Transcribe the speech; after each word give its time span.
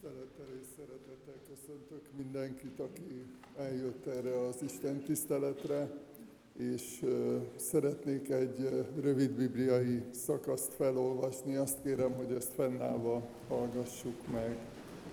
Tisztelettel 0.00 0.46
és 0.60 0.66
szeretettel 0.76 1.34
köszöntök 1.48 2.08
mindenkit, 2.16 2.80
aki 2.80 3.24
eljött 3.56 4.06
erre 4.06 4.46
az 4.46 4.62
Isten 4.62 5.02
tiszteletre, 5.02 5.90
és 6.56 7.04
szeretnék 7.56 8.30
egy 8.30 8.86
rövid 9.00 9.30
bibliai 9.30 10.02
szakaszt 10.10 10.74
felolvasni. 10.74 11.56
Azt 11.56 11.82
kérem, 11.82 12.12
hogy 12.12 12.32
ezt 12.32 12.52
fennállva 12.52 13.28
hallgassuk 13.48 14.26
meg. 14.32 14.58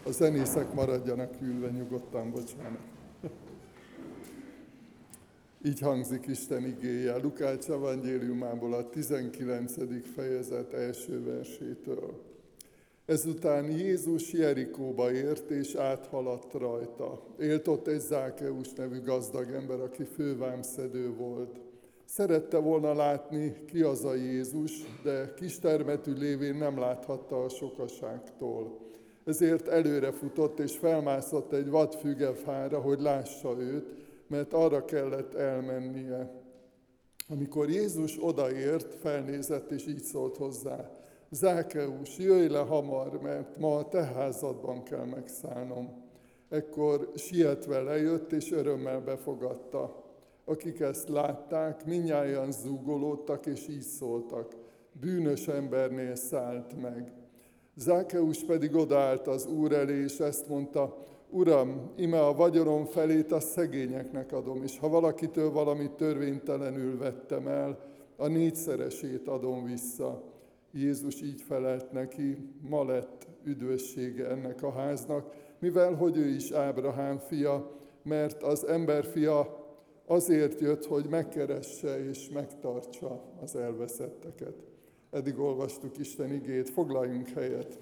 A 0.04 0.12
zenészek 0.12 0.74
maradjanak 0.74 1.42
ülve 1.42 1.70
nyugodtan, 1.70 2.32
bocsánat. 2.32 2.82
Így 5.66 5.80
hangzik 5.80 6.28
Isten 6.28 6.66
igéje 6.66 7.18
Lukács 7.18 7.70
evangéliumából 7.70 8.74
a 8.74 8.90
19. 8.90 9.74
fejezet 10.14 10.74
első 10.74 11.24
versétől. 11.24 12.36
Ezután 13.08 13.72
Jézus 13.72 14.34
Jerikóba 14.34 15.12
ért, 15.12 15.50
és 15.50 15.76
áthaladt 15.76 16.54
rajta. 16.54 17.22
Élt 17.40 17.68
ott 17.68 17.88
egy 17.88 18.00
Zákeus 18.00 18.74
nevű 18.74 19.02
gazdag 19.02 19.52
ember, 19.52 19.80
aki 19.80 20.04
fővámszedő 20.04 21.16
volt. 21.16 21.60
Szerette 22.06 22.58
volna 22.58 22.94
látni, 22.94 23.56
ki 23.66 23.82
az 23.82 24.06
a 24.06 24.14
Jézus, 24.14 24.72
de 25.04 25.34
kistermetű 25.36 26.14
lévén 26.14 26.56
nem 26.56 26.80
láthatta 26.80 27.44
a 27.44 27.50
sokaságtól. 27.50 28.80
Ezért 29.26 29.68
előre 29.68 30.12
futott 30.12 30.60
és 30.60 30.78
felmászott 30.78 31.54
egy 31.54 31.70
vadfügefára, 31.70 32.80
hogy 32.80 33.00
lássa 33.00 33.60
őt, 33.60 33.86
mert 34.28 34.54
arra 34.54 34.86
kellett 34.86 35.34
elmennie. 35.34 36.32
Amikor 37.30 37.70
Jézus 37.70 38.18
odaért, 38.22 38.96
felnézett 38.96 39.72
és 39.72 39.88
így 39.88 40.04
szólt 40.04 40.38
hozzá. 40.38 40.98
Zákeus, 41.30 42.18
jöjj 42.18 42.48
le 42.48 42.60
hamar, 42.60 43.22
mert 43.22 43.58
ma 43.58 43.76
a 43.76 43.88
te 43.88 44.04
házadban 44.04 44.84
kell 44.84 45.06
megszállnom. 45.06 46.06
Ekkor 46.50 47.12
sietve 47.16 47.82
lejött, 47.82 48.32
és 48.32 48.52
örömmel 48.52 49.02
befogadta. 49.02 50.04
Akik 50.46 50.80
ezt 50.80 51.10
látták, 51.10 51.86
minnyáján 51.86 52.52
zúgolódtak, 52.52 53.46
és 53.46 53.68
így 53.68 53.82
szóltak. 53.82 54.56
Bűnös 55.00 55.48
embernél 55.48 56.16
szállt 56.16 56.82
meg. 56.82 57.12
Zákeus 57.76 58.44
pedig 58.44 58.76
odállt 58.76 59.28
az 59.28 59.46
úr 59.46 59.72
elé, 59.72 60.04
és 60.04 60.20
ezt 60.20 60.48
mondta, 60.48 60.98
Uram, 61.30 61.92
ime 61.96 62.26
a 62.26 62.34
vagyonom 62.34 62.86
felét 62.86 63.32
a 63.32 63.40
szegényeknek 63.40 64.32
adom, 64.32 64.64
és 64.64 64.80
ha 64.80 64.90
valakitől 64.90 65.52
valamit 65.52 65.92
törvénytelenül 65.92 66.98
vettem 66.98 67.48
el, 67.48 67.80
a 68.16 68.28
négyszeresét 68.28 69.28
adom 69.28 69.66
vissza. 69.66 70.24
Jézus 70.78 71.22
így 71.22 71.42
felelt 71.42 71.92
neki, 71.92 72.38
ma 72.62 72.86
lett 72.86 73.28
üdvössége 73.44 74.28
ennek 74.28 74.64
a 74.64 74.72
háznak, 74.72 75.34
mivel 75.60 75.94
hogy 75.94 76.18
ő 76.18 76.28
is 76.28 76.52
Ábrahám 76.52 77.18
fia, 77.18 77.72
mert 78.04 78.44
az 78.44 78.68
ember 78.68 79.06
fia 79.06 79.66
azért 80.06 80.60
jött, 80.60 80.86
hogy 80.86 81.06
megkeresse 81.10 82.06
és 82.10 82.30
megtartsa 82.30 83.24
az 83.42 83.56
elveszetteket. 83.56 84.56
Eddig 85.12 85.40
olvastuk 85.40 85.98
Isten 85.98 86.34
igét, 86.34 86.70
foglaljunk 86.70 87.28
helyet. 87.28 87.80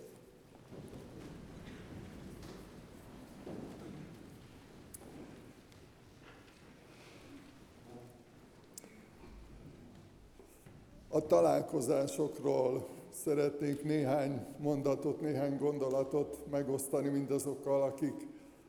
A 11.16 11.26
találkozásokról 11.28 12.88
szeretnék 13.10 13.84
néhány 13.84 14.46
mondatot, 14.58 15.22
néhány 15.22 15.58
gondolatot 15.58 16.38
megosztani 16.52 17.08
mindazokkal, 17.08 17.82
akik 17.82 18.28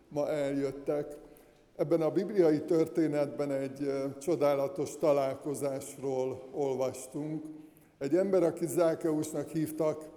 ma 0.09 0.29
eljöttek. 0.29 1.17
Ebben 1.77 2.01
a 2.01 2.11
bibliai 2.11 2.61
történetben 2.61 3.51
egy 3.51 3.93
csodálatos 4.19 4.97
találkozásról 4.97 6.43
olvastunk. 6.53 7.45
Egy 7.99 8.15
ember, 8.17 8.43
aki 8.43 8.67
Zákeusnak 8.67 9.49
hívtak, 9.49 10.09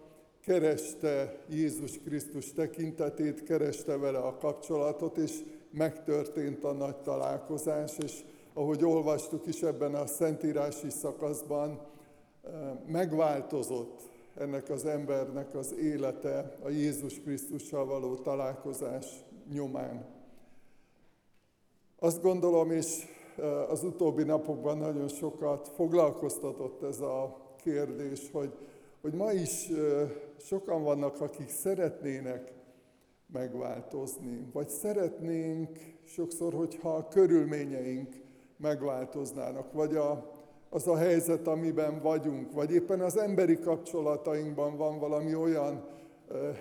kereste 0.42 1.38
Jézus 1.48 2.00
Krisztus 2.00 2.54
tekintetét, 2.54 3.44
kereste 3.44 3.98
vele 3.98 4.20
a 4.20 4.38
kapcsolatot, 4.38 5.18
és 5.18 5.44
megtörtént 5.72 6.64
a 6.64 6.72
nagy 6.72 6.98
találkozás, 6.98 7.98
és 7.98 8.24
ahogy 8.54 8.84
olvastuk 8.84 9.48
is 9.48 9.62
ebben 9.62 9.96
a 9.96 10.06
szentírási 10.06 10.90
szakaszban, 10.90 11.98
megváltozott 12.86 14.10
ennek 14.36 14.70
az 14.70 14.86
embernek 14.86 15.56
az 15.56 15.76
élete 15.76 16.58
a 16.64 16.70
Jézus 16.70 17.20
Krisztussal 17.20 17.86
való 17.86 18.16
találkozás 18.16 19.06
nyomán. 19.52 20.06
Azt 22.00 22.22
gondolom, 22.22 22.72
és 22.72 23.06
az 23.70 23.84
utóbbi 23.84 24.24
napokban 24.24 24.78
nagyon 24.78 25.08
sokat 25.08 25.68
foglalkoztatott 25.68 26.84
ez 26.84 27.00
a 27.00 27.38
kérdés, 27.64 28.32
hogy, 28.32 28.54
hogy 29.02 29.14
ma 29.14 29.32
is 29.32 29.70
sokan 30.38 30.84
vannak, 30.84 31.22
akik 31.22 31.50
szeretnének 31.50 32.54
megváltozni, 33.32 34.50
vagy 34.54 34.70
szeretnénk 34.70 35.78
sokszor, 36.06 36.54
hogyha 36.54 36.96
a 36.96 37.08
körülményeink 37.08 38.16
megváltoznának, 38.58 39.74
vagy 39.74 39.96
a, 39.96 40.30
az 40.70 40.88
a 40.88 40.98
helyzet, 40.98 41.48
amiben 41.48 42.02
vagyunk, 42.02 42.52
vagy 42.52 42.72
éppen 42.72 43.02
az 43.02 43.18
emberi 43.18 43.60
kapcsolatainkban 43.60 44.78
van 44.78 45.00
valami 45.00 45.36
olyan 45.36 45.84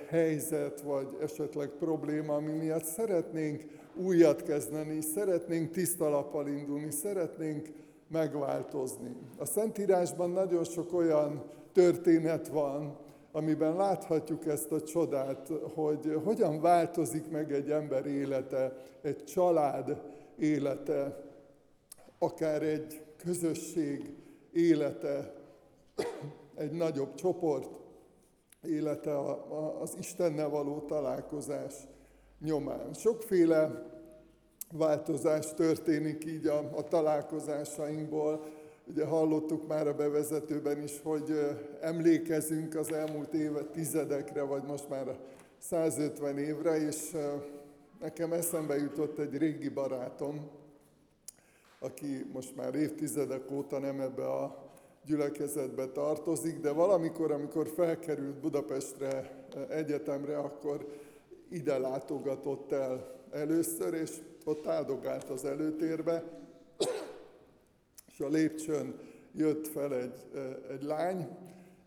helyzet, 0.08 0.80
vagy 0.80 1.16
esetleg 1.22 1.68
probléma, 1.68 2.34
ami 2.34 2.52
miatt 2.52 2.84
szeretnénk 2.84 3.64
újat 3.96 4.42
kezdeni, 4.42 5.00
szeretnénk 5.00 5.70
tiszta 5.70 6.08
lappal 6.08 6.48
indulni, 6.48 6.90
szeretnénk 6.90 7.68
megváltozni. 8.08 9.16
A 9.38 9.44
Szentírásban 9.44 10.30
nagyon 10.30 10.64
sok 10.64 10.92
olyan 10.92 11.44
történet 11.72 12.48
van, 12.48 12.96
amiben 13.32 13.76
láthatjuk 13.76 14.46
ezt 14.46 14.72
a 14.72 14.80
csodát, 14.80 15.48
hogy 15.74 16.20
hogyan 16.24 16.60
változik 16.60 17.30
meg 17.30 17.52
egy 17.52 17.70
ember 17.70 18.06
élete, 18.06 18.76
egy 19.02 19.24
család 19.24 20.00
élete, 20.38 21.24
akár 22.18 22.62
egy 22.62 23.02
közösség 23.24 24.12
élete, 24.52 25.34
egy 26.54 26.70
nagyobb 26.70 27.14
csoport 27.14 27.78
élete 28.62 29.18
az 29.80 29.96
Istennel 29.98 30.48
való 30.48 30.80
találkozás 30.80 31.74
nyomán. 32.40 32.92
Sokféle 32.92 33.86
változás 34.72 35.54
történik 35.54 36.24
így 36.24 36.46
a, 36.46 36.70
a 36.76 36.82
találkozásainkból. 36.82 38.44
Ugye 38.86 39.04
hallottuk 39.04 39.66
már 39.66 39.86
a 39.86 39.94
bevezetőben 39.94 40.82
is, 40.82 41.00
hogy 41.02 41.56
emlékezünk 41.80 42.74
az 42.74 42.92
elmúlt 42.92 43.34
éve 43.34 43.62
tizedekre, 43.62 44.42
vagy 44.42 44.62
most 44.62 44.88
már 44.88 45.18
150 45.58 46.38
évre, 46.38 46.76
és 46.76 47.16
nekem 48.00 48.32
eszembe 48.32 48.76
jutott 48.76 49.18
egy 49.18 49.36
régi 49.36 49.68
barátom, 49.68 50.50
aki 51.78 52.26
most 52.32 52.56
már 52.56 52.74
évtizedek 52.74 53.50
óta 53.50 53.78
nem 53.78 54.00
ebbe 54.00 54.26
a 54.26 54.66
gyülekezetbe 55.04 55.86
tartozik, 55.86 56.60
de 56.60 56.72
valamikor, 56.72 57.32
amikor 57.32 57.68
felkerült 57.68 58.40
Budapestre 58.40 59.46
eh, 59.54 59.68
egyetemre, 59.68 60.38
akkor 60.38 60.88
ide 61.50 61.78
látogatott 61.78 62.72
el 62.72 63.20
először, 63.30 63.94
és 63.94 64.10
ott 64.44 64.66
áldogált 64.66 65.30
az 65.30 65.44
előtérbe, 65.44 66.24
és 68.12 68.20
a 68.20 68.28
lépcsőn 68.28 68.98
jött 69.34 69.66
fel 69.66 69.94
egy, 69.94 70.26
eh, 70.34 70.56
egy 70.70 70.82
lány, 70.82 71.28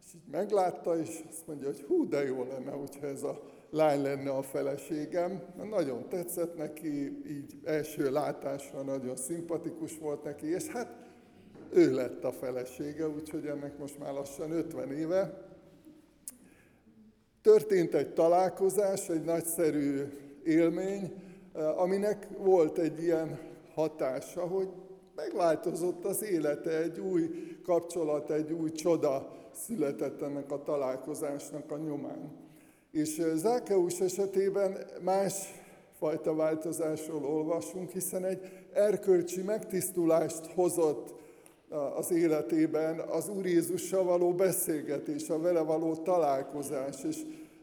és 0.05 0.13
így 0.13 0.27
meglátta, 0.31 0.97
és 0.99 1.23
azt 1.29 1.47
mondja, 1.47 1.67
hogy 1.67 1.81
hú, 1.81 2.07
de 2.07 2.23
jó 2.23 2.43
lenne, 2.43 2.71
hogyha 2.71 3.07
ez 3.07 3.23
a 3.23 3.41
lány 3.71 4.01
lenne 4.01 4.29
a 4.29 4.41
feleségem. 4.41 5.41
Nagyon 5.69 6.09
tetszett 6.09 6.57
neki, 6.57 7.21
így 7.27 7.59
első 7.63 8.11
látásra 8.11 8.81
nagyon 8.81 9.15
szimpatikus 9.15 9.97
volt 9.97 10.23
neki, 10.23 10.47
és 10.47 10.67
hát 10.67 10.95
ő 11.73 11.93
lett 11.93 12.23
a 12.23 12.31
felesége, 12.31 13.09
úgyhogy 13.09 13.45
ennek 13.45 13.77
most 13.77 13.99
már 13.99 14.13
lassan 14.13 14.51
50 14.51 14.91
éve. 14.91 15.49
Történt 17.41 17.93
egy 17.93 18.13
találkozás, 18.13 19.09
egy 19.09 19.23
nagyszerű 19.23 20.03
élmény, 20.43 21.13
aminek 21.75 22.27
volt 22.37 22.77
egy 22.77 23.03
ilyen 23.03 23.39
hatása, 23.73 24.47
hogy 24.47 24.67
megváltozott 25.15 26.05
az 26.05 26.23
élete, 26.23 26.77
egy 26.77 26.99
új 26.99 27.29
kapcsolat, 27.63 28.31
egy 28.31 28.51
új 28.51 28.71
csoda 28.71 29.31
született 29.51 30.21
ennek 30.21 30.51
a 30.51 30.63
találkozásnak 30.63 31.71
a 31.71 31.77
nyomán. 31.77 32.49
És 32.91 33.21
Zákeus 33.35 33.99
esetében 33.99 34.77
más 35.01 35.33
fajta 35.97 36.35
változásról 36.35 37.25
olvasunk, 37.25 37.89
hiszen 37.89 38.25
egy 38.25 38.49
erkölcsi 38.73 39.41
megtisztulást 39.41 40.45
hozott 40.45 41.13
az 41.95 42.11
életében 42.11 42.99
az 42.99 43.29
Úr 43.29 43.45
Jézussal 43.45 44.03
való 44.03 44.33
beszélgetés, 44.33 45.29
a 45.29 45.39
vele 45.39 45.61
való 45.61 45.95
találkozás, 45.95 47.03
és 47.09 47.17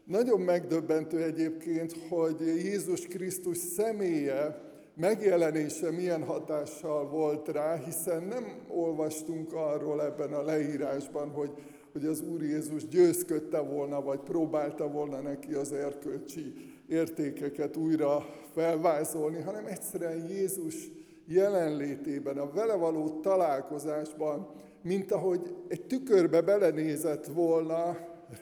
Nagyon 0.04 0.40
megdöbbentő 0.40 1.22
egyébként, 1.22 1.96
hogy 2.08 2.40
Jézus 2.40 3.06
Krisztus 3.06 3.56
személye, 3.56 4.60
megjelenése 4.94 5.90
milyen 5.90 6.24
hatással 6.24 7.08
volt 7.08 7.48
rá, 7.48 7.76
hiszen 7.76 8.22
nem 8.22 8.44
olvastunk 8.68 9.52
arról 9.52 10.02
ebben 10.02 10.32
a 10.32 10.42
leírásban, 10.42 11.30
hogy, 11.30 11.50
hogy 11.98 12.06
az 12.06 12.20
Úr 12.20 12.42
Jézus 12.42 12.88
győzködte 12.88 13.60
volna, 13.60 14.02
vagy 14.02 14.18
próbálta 14.18 14.88
volna 14.90 15.20
neki 15.20 15.54
az 15.54 15.72
erkölcsi 15.72 16.54
értékeket 16.88 17.76
újra 17.76 18.26
felvázolni, 18.52 19.40
hanem 19.40 19.66
egyszerűen 19.66 20.26
Jézus 20.28 20.90
jelenlétében, 21.26 22.38
a 22.38 22.50
vele 22.50 22.74
való 22.74 23.08
találkozásban, 23.08 24.48
mint 24.82 25.12
ahogy 25.12 25.54
egy 25.68 25.86
tükörbe 25.86 26.40
belenézett 26.40 27.26
volna, 27.26 27.96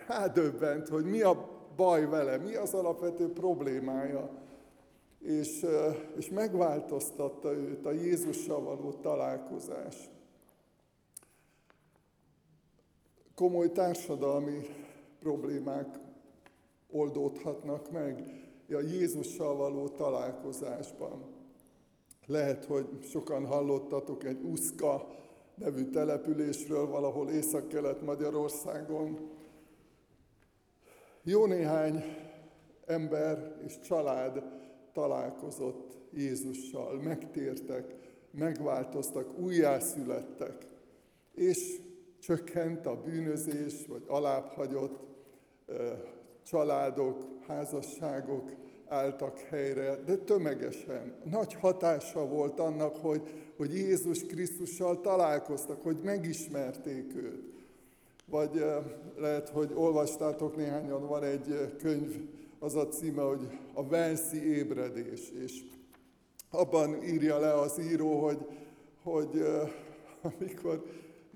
rádöbbent, 0.07 0.89
hogy 0.89 1.05
mi 1.05 1.21
a 1.21 1.49
baj 1.77 2.07
vele, 2.07 2.37
mi 2.37 2.55
az 2.55 2.75
alapvető 2.75 3.33
problémája. 3.33 4.31
És, 5.19 5.67
és 6.17 6.31
megváltoztatta 6.31 7.53
őt 7.53 7.87
a 7.87 7.93
Jézussal 7.93 8.63
való 8.63 8.93
találkozás. 8.93 10.11
Komoly 13.37 13.73
társadalmi 13.73 14.61
problémák 15.19 15.99
oldódhatnak 16.91 17.91
meg 17.91 18.23
a 18.69 18.81
Jézussal 18.81 19.57
való 19.57 19.89
találkozásban. 19.89 21.25
Lehet, 22.27 22.65
hogy 22.65 22.87
sokan 23.03 23.47
hallottatok 23.47 24.25
egy 24.25 24.43
Uszka 24.43 25.09
nevű 25.55 25.85
településről 25.85 26.87
valahol 26.87 27.31
észak-kelet 27.31 28.03
Magyarországon. 28.03 29.31
Jó 31.23 31.47
néhány 31.47 32.05
ember 32.87 33.61
és 33.67 33.79
család 33.79 34.43
találkozott 34.93 35.99
Jézussal, 36.13 37.01
megtértek, 37.03 37.95
megváltoztak, 38.31 39.39
újjászülettek, 39.39 40.67
és 41.35 41.81
csökkent 42.21 42.87
a 42.87 43.01
bűnözés, 43.01 43.87
vagy 43.89 44.03
alábbhagyott 44.07 44.99
családok, 46.43 47.25
házasságok 47.47 48.51
álltak 48.89 49.39
helyre, 49.39 49.97
de 50.05 50.17
tömegesen. 50.17 51.15
Nagy 51.25 51.55
hatása 51.55 52.27
volt 52.27 52.61
annak, 52.61 52.97
hogy, 52.97 53.23
hogy 53.57 53.75
Jézus 53.75 54.27
Krisztussal 54.27 55.01
találkoztak, 55.01 55.83
hogy 55.83 55.97
megismerték 56.03 57.17
őt. 57.17 57.55
Vagy 58.31 58.65
lehet, 59.17 59.49
hogy 59.49 59.73
olvastátok 59.75 60.57
néhányan, 60.57 61.07
van 61.07 61.23
egy 61.23 61.75
könyv, 61.79 62.17
az 62.59 62.75
a 62.75 62.89
címe, 62.89 63.23
hogy 63.23 63.59
a 63.75 63.87
Velszi 63.87 64.57
ébredés, 64.57 65.31
és 65.45 65.65
abban 66.51 67.03
írja 67.03 67.39
le 67.39 67.53
az 67.53 67.81
író, 67.81 68.25
hogy, 68.25 68.47
hogy 69.03 69.47
amikor 70.23 70.85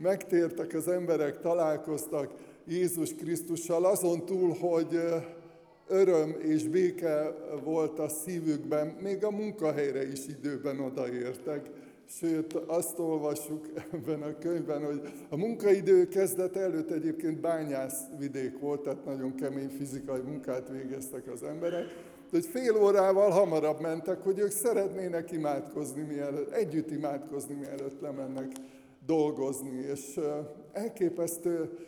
megtértek 0.03 0.75
az 0.75 0.89
emberek, 0.89 1.41
találkoztak 1.41 2.33
Jézus 2.67 3.15
Krisztussal, 3.15 3.85
azon 3.85 4.25
túl, 4.25 4.55
hogy 4.61 5.01
öröm 5.89 6.37
és 6.43 6.69
béke 6.69 7.35
volt 7.65 7.99
a 7.99 8.09
szívükben, 8.09 8.87
még 8.87 9.25
a 9.25 9.31
munkahelyre 9.31 10.11
is 10.11 10.27
időben 10.27 10.81
odaértek. 10.81 11.71
Sőt, 12.07 12.53
azt 12.53 12.99
olvassuk 12.99 13.69
ebben 13.93 14.23
a 14.23 14.39
könyvben, 14.39 14.85
hogy 14.85 15.01
a 15.29 15.37
munkaidő 15.37 16.09
kezdet 16.09 16.57
előtt 16.57 16.91
egyébként 16.91 17.41
bányász 17.41 18.01
vidék 18.19 18.59
volt, 18.59 18.83
tehát 18.83 19.05
nagyon 19.05 19.35
kemény 19.35 19.69
fizikai 19.69 20.21
munkát 20.21 20.69
végeztek 20.69 21.29
az 21.33 21.43
emberek, 21.43 21.85
de 22.31 22.37
hogy 22.37 22.47
fél 22.47 22.77
órával 22.77 23.31
hamarabb 23.31 23.81
mentek, 23.81 24.23
hogy 24.23 24.39
ők 24.39 24.51
szeretnének 24.51 25.33
imádkozni 25.33 26.03
mielőtt, 26.03 26.51
együtt 26.53 26.91
imádkozni 26.91 27.55
mielőtt 27.55 28.01
lemennek 28.01 28.47
dolgozni, 29.07 29.79
és 29.79 30.21
elképesztő 30.73 31.79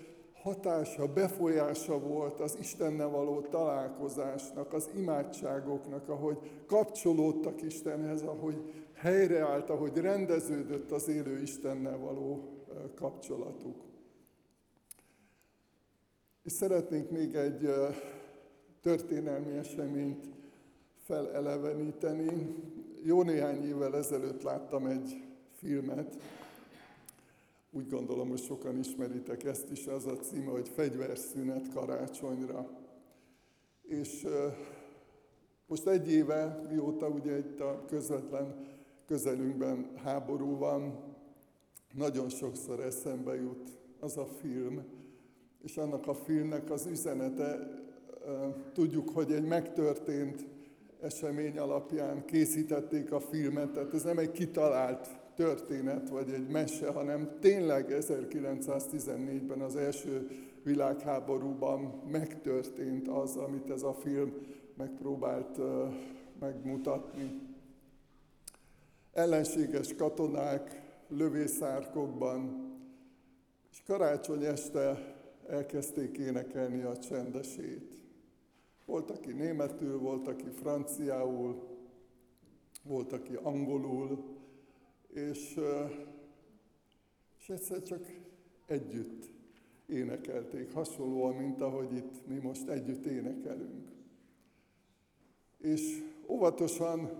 hatása, 0.42 1.12
befolyása 1.12 1.98
volt 1.98 2.40
az 2.40 2.56
Istennel 2.60 3.08
való 3.08 3.40
találkozásnak, 3.40 4.72
az 4.72 4.90
imádságoknak, 4.96 6.08
ahogy 6.08 6.38
kapcsolódtak 6.66 7.62
Istenhez, 7.62 8.22
ahogy 8.22 8.56
helyreállt, 8.94 9.70
ahogy 9.70 9.96
rendeződött 9.96 10.90
az 10.90 11.08
élő 11.08 11.40
Istennel 11.40 11.98
való 11.98 12.48
kapcsolatuk. 12.94 13.76
És 16.42 16.52
szeretnénk 16.52 17.10
még 17.10 17.34
egy 17.34 17.70
történelmi 18.80 19.56
eseményt 19.56 20.28
feleleveníteni. 21.04 22.54
Jó 23.02 23.22
néhány 23.22 23.64
évvel 23.64 23.96
ezelőtt 23.96 24.42
láttam 24.42 24.86
egy 24.86 25.24
filmet, 25.52 26.16
úgy 27.74 27.88
gondolom, 27.88 28.28
hogy 28.28 28.42
sokan 28.42 28.78
ismeritek 28.78 29.44
ezt 29.44 29.70
is, 29.70 29.86
az 29.86 30.06
a 30.06 30.16
címe, 30.16 30.50
hogy 30.50 30.68
Fegyverszünet 30.68 31.72
karácsonyra. 31.72 32.70
És 33.82 34.26
most 35.66 35.86
egy 35.86 36.12
éve, 36.12 36.66
mióta 36.68 37.08
ugye 37.08 37.38
itt 37.38 37.60
a 37.60 37.84
közvetlen 37.86 38.70
közelünkben 39.06 39.90
háború 39.94 40.56
van, 40.56 41.00
nagyon 41.94 42.28
sokszor 42.28 42.80
eszembe 42.80 43.34
jut 43.34 43.78
az 44.00 44.16
a 44.16 44.26
film, 44.26 44.84
és 45.62 45.76
annak 45.76 46.06
a 46.06 46.14
filmnek 46.14 46.70
az 46.70 46.86
üzenete, 46.86 47.68
tudjuk, 48.72 49.10
hogy 49.10 49.32
egy 49.32 49.44
megtörtént 49.44 50.46
esemény 51.00 51.58
alapján 51.58 52.24
készítették 52.24 53.12
a 53.12 53.20
filmet, 53.20 53.70
tehát 53.70 53.94
ez 53.94 54.02
nem 54.02 54.18
egy 54.18 54.30
kitalált 54.30 55.21
történet 55.34 56.08
vagy 56.08 56.30
egy 56.30 56.48
mese, 56.48 56.90
hanem 56.90 57.36
tényleg 57.40 57.86
1914-ben 57.90 59.60
az 59.60 59.76
első 59.76 60.28
világháborúban 60.62 62.02
megtörtént 62.10 63.08
az, 63.08 63.36
amit 63.36 63.70
ez 63.70 63.82
a 63.82 63.92
film 63.92 64.32
megpróbált 64.76 65.58
megmutatni. 66.38 67.40
Ellenséges 69.12 69.94
katonák 69.94 70.82
lövészárkokban, 71.08 72.70
és 73.70 73.82
karácsony 73.86 74.44
este 74.44 75.14
elkezdték 75.48 76.18
énekelni 76.18 76.82
a 76.82 76.98
csendesét. 76.98 78.02
Volt, 78.86 79.10
aki 79.10 79.32
németül, 79.32 79.98
volt, 79.98 80.28
aki 80.28 80.48
franciául, 80.50 81.62
volt, 82.82 83.12
aki 83.12 83.34
angolul, 83.42 84.24
és, 85.12 85.60
és 87.38 87.48
egyszer 87.48 87.82
csak 87.82 88.06
együtt 88.66 89.30
énekelték, 89.86 90.72
hasonlóan, 90.72 91.34
mint 91.34 91.60
ahogy 91.60 91.92
itt 91.92 92.26
mi 92.26 92.38
most 92.38 92.68
együtt 92.68 93.06
énekelünk. 93.06 93.90
És 95.58 96.02
óvatosan 96.26 97.10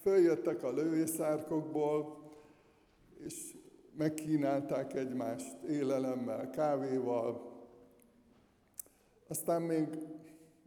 följöttek 0.00 0.62
a 0.62 0.72
lővészárkokból, 0.72 2.20
és 3.24 3.56
megkínálták 3.96 4.94
egymást 4.94 5.62
élelemmel, 5.62 6.50
kávéval. 6.50 7.50
Aztán 9.28 9.62
még 9.62 9.86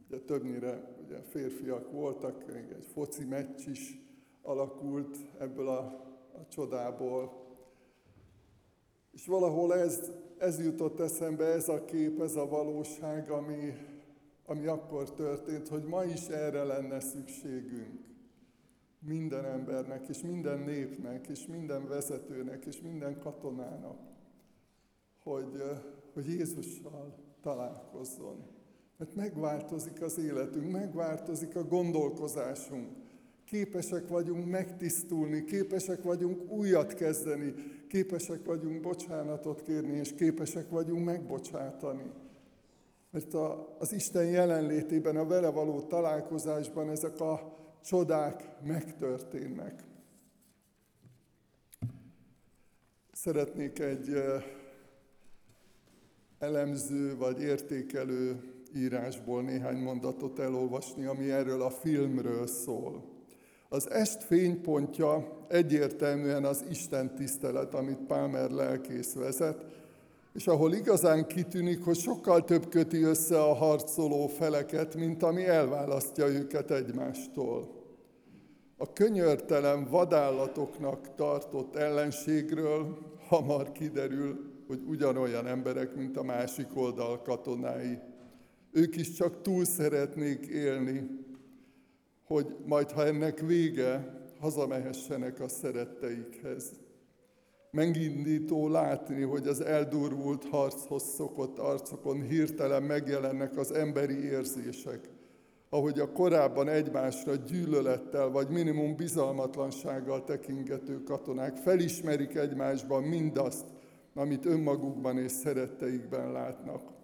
ugye 0.07 0.19
többnyire 0.19 0.95
ugye 1.05 1.21
férfiak 1.21 1.91
voltak, 1.91 2.53
még 2.53 2.71
egy 2.71 2.85
foci 2.93 3.23
meccs 3.23 3.67
is 3.67 3.99
alakult 4.41 5.17
ebből 5.39 5.67
a 5.67 6.05
a 6.41 6.47
csodából. 6.47 7.43
És 9.11 9.25
valahol 9.25 9.73
ez, 9.73 10.11
ez 10.37 10.63
jutott 10.63 10.99
eszembe, 10.99 11.45
ez 11.45 11.69
a 11.69 11.85
kép, 11.85 12.21
ez 12.21 12.35
a 12.35 12.47
valóság, 12.47 13.29
ami, 13.29 13.73
ami 14.45 14.65
akkor 14.65 15.13
történt, 15.13 15.67
hogy 15.67 15.83
ma 15.83 16.03
is 16.03 16.27
erre 16.27 16.63
lenne 16.63 16.99
szükségünk. 16.99 18.03
Minden 18.99 19.45
embernek, 19.45 20.07
és 20.07 20.21
minden 20.21 20.59
népnek, 20.59 21.27
és 21.27 21.45
minden 21.47 21.87
vezetőnek, 21.87 22.65
és 22.65 22.81
minden 22.81 23.19
katonának, 23.19 23.99
hogy, 25.23 25.61
hogy 26.13 26.27
Jézussal 26.27 27.15
találkozzon. 27.41 28.47
Mert 28.97 29.15
megváltozik 29.15 30.01
az 30.01 30.17
életünk, 30.17 30.71
megváltozik 30.71 31.55
a 31.55 31.63
gondolkozásunk 31.63 33.04
képesek 33.45 34.07
vagyunk 34.07 34.45
megtisztulni, 34.45 35.43
képesek 35.43 36.03
vagyunk 36.03 36.51
újat 36.51 36.93
kezdeni, 36.93 37.53
képesek 37.87 38.45
vagyunk 38.45 38.81
bocsánatot 38.81 39.61
kérni, 39.61 39.97
és 39.97 40.13
képesek 40.13 40.69
vagyunk 40.69 41.05
megbocsátani. 41.05 42.11
Mert 43.09 43.33
a, 43.33 43.75
az 43.79 43.93
Isten 43.93 44.25
jelenlétében, 44.25 45.15
a 45.15 45.25
vele 45.25 45.49
való 45.49 45.81
találkozásban 45.81 46.89
ezek 46.89 47.19
a 47.19 47.57
csodák 47.83 48.49
megtörténnek. 48.63 49.83
Szeretnék 53.11 53.79
egy 53.79 54.23
elemző 56.39 57.17
vagy 57.17 57.41
értékelő 57.41 58.53
írásból 58.75 59.41
néhány 59.41 59.77
mondatot 59.77 60.39
elolvasni, 60.39 61.05
ami 61.05 61.31
erről 61.31 61.61
a 61.61 61.69
filmről 61.69 62.47
szól. 62.47 63.14
Az 63.69 63.89
est 63.89 64.23
fénypontja 64.23 65.43
egyértelműen 65.47 66.45
az 66.45 66.65
Isten 66.69 67.15
tisztelet, 67.15 67.73
amit 67.73 68.05
Palmer 68.07 68.49
lelkész 68.49 69.13
vezet, 69.13 69.65
és 70.33 70.47
ahol 70.47 70.73
igazán 70.73 71.27
kitűnik, 71.27 71.83
hogy 71.83 71.97
sokkal 71.97 72.43
több 72.43 72.69
köti 72.69 73.01
össze 73.01 73.41
a 73.41 73.53
harcoló 73.53 74.27
feleket, 74.27 74.95
mint 74.95 75.23
ami 75.23 75.45
elválasztja 75.45 76.27
őket 76.27 76.71
egymástól. 76.71 77.83
A 78.77 78.93
könyörtelen 78.93 79.85
vadállatoknak 79.85 81.15
tartott 81.15 81.75
ellenségről 81.75 82.97
hamar 83.27 83.71
kiderül, 83.71 84.53
hogy 84.67 84.81
ugyanolyan 84.87 85.47
emberek, 85.47 85.95
mint 85.95 86.17
a 86.17 86.23
másik 86.23 86.67
oldal 86.77 87.21
katonái. 87.21 87.99
Ők 88.71 88.95
is 88.95 89.11
csak 89.13 89.41
túl 89.41 89.65
szeretnék 89.65 90.45
élni, 90.45 91.24
hogy 92.25 92.55
majd, 92.65 92.91
ha 92.91 93.05
ennek 93.05 93.39
vége, 93.39 94.23
hazamehessenek 94.39 95.39
a 95.39 95.47
szeretteikhez. 95.47 96.71
Megindító 97.71 98.67
látni, 98.67 99.21
hogy 99.21 99.47
az 99.47 99.61
eldurvult 99.61 100.45
harchoz 100.45 101.03
szokott 101.03 101.59
arcokon 101.59 102.21
hirtelen 102.21 102.83
megjelennek 102.83 103.57
az 103.57 103.73
emberi 103.73 104.23
érzések, 104.23 105.09
ahogy 105.69 105.99
a 105.99 106.11
korábban 106.11 106.67
egymásra 106.67 107.35
gyűlölettel 107.35 108.29
vagy 108.29 108.49
minimum 108.49 108.95
bizalmatlansággal 108.95 110.23
tekingető 110.23 111.03
katonák 111.03 111.57
felismerik 111.57 112.35
egymásban 112.35 113.03
mindazt, 113.03 113.65
amit 114.13 114.45
önmagukban 114.45 115.17
és 115.17 115.31
szeretteikben 115.31 116.31
látnak. 116.31 116.94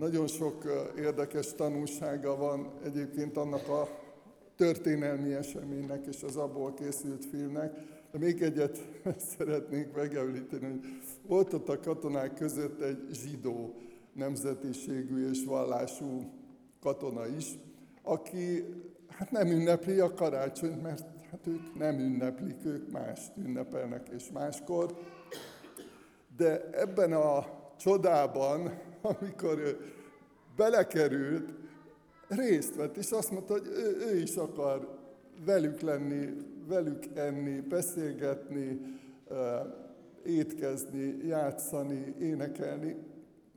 Nagyon 0.00 0.26
sok 0.26 0.64
érdekes 0.98 1.54
tanulsága 1.54 2.36
van 2.36 2.72
egyébként 2.84 3.36
annak 3.36 3.68
a 3.68 3.88
történelmi 4.56 5.32
eseménynek 5.32 6.06
és 6.06 6.22
az 6.22 6.36
abból 6.36 6.74
készült 6.74 7.24
filmnek, 7.24 7.72
de 8.12 8.18
még 8.18 8.42
egyet 8.42 8.78
szeretnék 9.36 9.92
megemlíteni, 9.92 10.66
hogy 10.66 10.80
volt 11.26 11.52
ott 11.52 11.68
a 11.68 11.80
katonák 11.80 12.34
között 12.34 12.80
egy 12.80 13.08
zsidó 13.12 13.74
nemzetiségű 14.12 15.30
és 15.30 15.44
vallású 15.44 16.32
katona 16.80 17.26
is, 17.26 17.58
aki 18.02 18.64
hát 19.08 19.30
nem 19.30 19.46
ünnepli 19.46 19.98
a 19.98 20.14
karácsonyt, 20.14 20.82
mert 20.82 21.04
hát 21.30 21.46
ők 21.46 21.78
nem 21.78 21.98
ünneplik, 21.98 22.64
ők 22.64 22.90
mást 22.90 23.32
ünnepelnek 23.36 24.08
és 24.08 24.30
máskor. 24.32 24.98
De 26.36 26.70
ebben 26.70 27.12
a 27.12 27.46
csodában, 27.76 28.88
amikor 29.02 29.58
ő 29.58 29.76
belekerült, 30.56 31.54
részt 32.28 32.76
vett, 32.76 32.96
és 32.96 33.10
azt 33.10 33.30
mondta, 33.30 33.52
hogy 33.52 33.66
ő, 33.66 33.96
ő 34.10 34.16
is 34.16 34.36
akar 34.36 34.98
velük 35.44 35.80
lenni, 35.80 36.28
velük 36.68 37.04
enni, 37.14 37.60
beszélgetni, 37.60 38.80
étkezni, 40.24 41.16
játszani, 41.26 42.14
énekelni, 42.20 42.96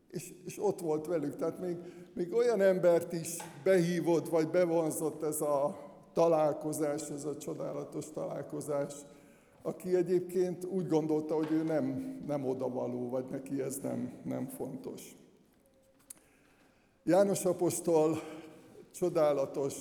és, 0.10 0.34
és 0.46 0.58
ott 0.64 0.80
volt 0.80 1.06
velük. 1.06 1.36
Tehát 1.36 1.60
még, 1.60 1.78
még 2.14 2.34
olyan 2.34 2.62
embert 2.62 3.14
is 3.14 3.38
behívott, 3.64 4.30
vagy 4.30 4.50
bevonzott 4.50 5.24
ez 5.24 5.42
a 5.42 5.78
találkozás, 6.14 7.10
ez 7.10 7.26
a 7.26 7.38
csodálatos 7.38 8.12
találkozás, 8.12 8.94
aki 9.62 9.96
egyébként 9.96 10.66
úgy 10.66 10.88
gondolta, 10.88 11.36
hogy 11.36 11.52
ő 11.52 11.64
nem, 11.64 12.18
nem 12.28 12.48
odavaló, 12.48 13.10
vagy 13.10 13.26
neki 13.30 13.62
ez 13.62 13.78
nem, 13.78 14.14
nem 14.24 14.48
fontos. 14.48 15.16
János 17.06 17.46
apostol 17.46 18.20
csodálatos 18.92 19.74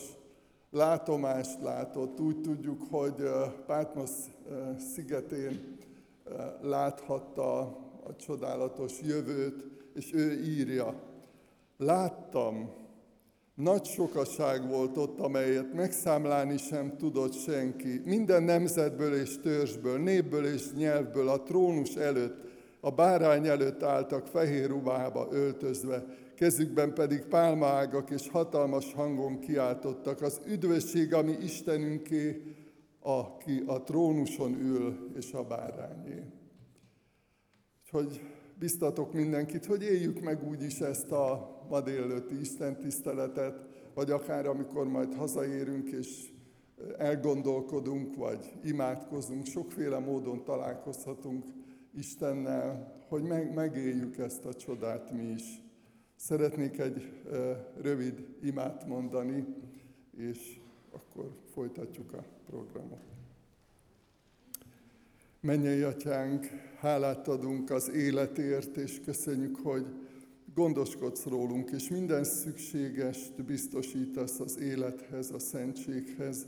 látomást 0.71 1.63
látott. 1.63 2.21
Úgy 2.21 2.41
tudjuk, 2.41 2.83
hogy 2.91 3.15
Pátmos 3.67 4.11
szigetén 4.95 5.79
láthatta 6.63 7.59
a 8.05 8.17
csodálatos 8.17 9.01
jövőt, 9.01 9.65
és 9.95 10.13
ő 10.15 10.43
írja. 10.45 10.95
Láttam, 11.77 12.75
nagy 13.55 13.85
sokaság 13.85 14.69
volt 14.69 14.97
ott, 14.97 15.19
amelyet 15.19 15.73
megszámlálni 15.73 16.57
sem 16.57 16.97
tudott 16.97 17.33
senki. 17.33 18.01
Minden 18.05 18.43
nemzetből 18.43 19.15
és 19.15 19.41
törzsből, 19.41 19.99
népből 19.99 20.47
és 20.47 20.73
nyelvből 20.73 21.29
a 21.29 21.43
trónus 21.43 21.95
előtt, 21.95 22.52
a 22.85 22.91
bárány 22.91 23.47
előtt 23.47 23.83
álltak 23.83 24.27
fehér 24.27 24.69
ruhába 24.69 25.29
öltözve, 25.31 26.05
kezükben 26.37 26.95
pedig 26.95 27.25
pálmaágak 27.25 28.11
és 28.11 28.29
hatalmas 28.29 28.93
hangon 28.93 29.39
kiáltottak, 29.39 30.23
az 30.23 30.41
üdvösség, 30.47 31.15
ami 31.15 31.33
Istenünké, 31.43 32.43
aki 33.01 33.63
a 33.67 33.83
trónuson 33.83 34.55
ül, 34.61 35.11
és 35.17 35.33
a 35.33 35.43
bárányé. 35.43 36.23
Hogy 37.91 38.21
biztatok 38.59 39.13
mindenkit, 39.13 39.67
hogy 39.67 39.83
éljük 39.83 40.21
meg 40.21 40.49
úgy 40.49 40.63
is 40.63 40.81
ezt 40.81 41.13
a 41.13 41.57
ma 41.69 41.81
délőtti 41.81 42.41
Isten 42.41 42.79
tiszteletet, 42.79 43.65
vagy 43.95 44.11
akár 44.11 44.47
amikor 44.47 44.89
majd 44.89 45.15
hazaérünk 45.15 45.89
és 45.89 46.33
elgondolkodunk, 46.99 48.17
vagy 48.17 48.53
imádkozunk, 48.65 49.47
sokféle 49.47 49.99
módon 49.99 50.45
találkozhatunk 50.45 51.45
Istennel, 51.95 53.01
hogy 53.09 53.23
meg, 53.23 53.55
megéljük 53.55 54.19
ezt 54.19 54.45
a 54.45 54.55
csodát 54.55 55.13
mi 55.13 55.23
is. 55.23 55.63
Szeretnék 56.17 56.79
egy 56.79 57.13
rövid 57.81 58.27
imát 58.43 58.87
mondani, 58.87 59.47
és 60.17 60.61
akkor 60.91 61.37
folytatjuk 61.53 62.13
a 62.13 62.25
programot. 62.47 63.01
Mennyei 65.41 65.83
atyánk, 65.83 66.47
hálát 66.79 67.29
adunk 67.29 67.71
az 67.71 67.91
életért, 67.91 68.77
és 68.77 69.01
köszönjük, 69.05 69.57
hogy 69.57 69.87
gondoskodsz 70.55 71.25
rólunk, 71.25 71.71
és 71.71 71.89
minden 71.89 72.25
szükségest 72.25 73.45
biztosítasz 73.45 74.41
az 74.41 74.59
élethez, 74.59 75.31
a 75.31 75.39
szentséghez. 75.39 76.47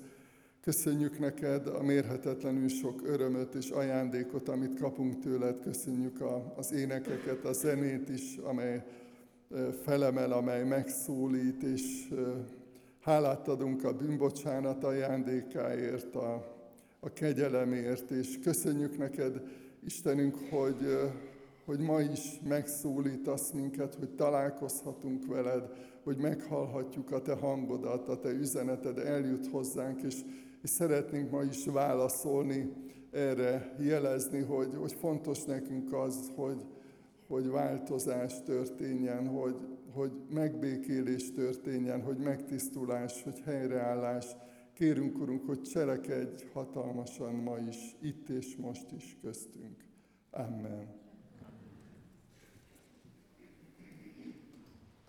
Köszönjük 0.64 1.18
neked 1.18 1.66
a 1.66 1.82
mérhetetlenül 1.82 2.68
sok 2.68 3.00
örömöt 3.06 3.54
és 3.54 3.70
ajándékot, 3.70 4.48
amit 4.48 4.80
kapunk 4.80 5.18
tőled. 5.18 5.60
Köszönjük 5.60 6.18
az 6.56 6.72
énekeket, 6.72 7.44
a 7.44 7.52
zenét 7.52 8.08
is, 8.08 8.36
amely 8.36 8.84
felemel, 9.82 10.32
amely 10.32 10.64
megszólít, 10.64 11.62
és 11.62 12.08
hálát 13.00 13.48
adunk 13.48 13.84
a 13.84 13.96
bűnbocsánat 13.96 14.84
ajándékáért, 14.84 16.14
a, 16.14 16.34
a 17.00 17.12
kegyelemért, 17.12 18.10
és 18.10 18.38
köszönjük 18.42 18.98
neked, 18.98 19.42
Istenünk, 19.86 20.36
hogy, 20.50 20.98
hogy 21.64 21.78
ma 21.78 22.00
is 22.00 22.40
megszólítasz 22.48 23.50
minket, 23.50 23.94
hogy 23.94 24.10
találkozhatunk 24.10 25.26
veled, 25.26 25.68
hogy 26.02 26.16
meghallhatjuk 26.16 27.12
a 27.12 27.22
te 27.22 27.34
hangodat, 27.34 28.08
a 28.08 28.20
te 28.20 28.30
üzeneted 28.30 28.98
eljut 28.98 29.46
hozzánk, 29.46 30.02
és, 30.02 30.20
és 30.64 30.70
szeretnénk 30.70 31.30
ma 31.30 31.42
is 31.42 31.66
válaszolni 31.66 32.72
erre, 33.10 33.76
jelezni, 33.80 34.40
hogy, 34.40 34.74
hogy 34.74 34.92
fontos 34.92 35.44
nekünk 35.44 35.92
az, 35.92 36.30
hogy, 36.34 36.66
hogy 37.26 37.48
változás 37.48 38.42
történjen, 38.42 39.26
hogy, 39.26 39.56
hogy 39.92 40.12
megbékélés 40.30 41.32
történjen, 41.32 42.02
hogy 42.02 42.16
megtisztulás, 42.16 43.22
hogy 43.22 43.40
helyreállás. 43.40 44.26
Kérünk, 44.74 45.18
Urunk, 45.18 45.46
hogy 45.46 45.62
cselekedj 45.62 46.44
hatalmasan 46.52 47.34
ma 47.34 47.58
is, 47.58 47.96
itt 48.00 48.28
és 48.28 48.56
most 48.56 48.92
is 48.92 49.16
köztünk. 49.22 49.84
Amen. 50.30 51.03